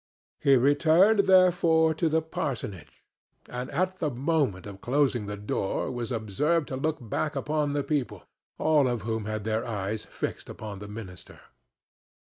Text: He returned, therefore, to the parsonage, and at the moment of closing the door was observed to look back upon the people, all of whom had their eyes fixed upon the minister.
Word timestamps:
He 0.39 0.55
returned, 0.57 1.27
therefore, 1.27 1.93
to 1.93 2.09
the 2.09 2.23
parsonage, 2.23 3.03
and 3.47 3.69
at 3.69 3.99
the 3.99 4.09
moment 4.09 4.65
of 4.65 4.81
closing 4.81 5.27
the 5.27 5.37
door 5.37 5.91
was 5.91 6.11
observed 6.11 6.69
to 6.69 6.75
look 6.75 6.97
back 6.99 7.35
upon 7.35 7.73
the 7.73 7.83
people, 7.83 8.23
all 8.57 8.87
of 8.87 9.03
whom 9.03 9.25
had 9.25 9.43
their 9.43 9.63
eyes 9.63 10.05
fixed 10.05 10.49
upon 10.49 10.79
the 10.79 10.87
minister. 10.87 11.41